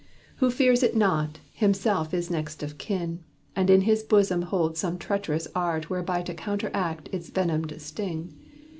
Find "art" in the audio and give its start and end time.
5.53-5.91